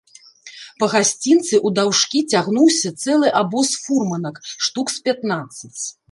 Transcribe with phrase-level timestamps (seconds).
[0.83, 5.75] Па гасцінцы ўдаўжкі цягнуўся цэлы абоз фурманак, штук з пятнаццаць.